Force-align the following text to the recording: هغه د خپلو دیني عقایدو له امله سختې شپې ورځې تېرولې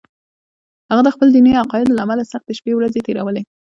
هغه 0.91 1.01
د 1.05 1.09
خپلو 1.15 1.29
دیني 1.35 1.51
عقایدو 1.61 1.95
له 1.97 2.01
امله 2.05 2.23
سختې 2.33 2.53
شپې 2.59 2.71
ورځې 2.75 3.05
تېرولې 3.07 3.41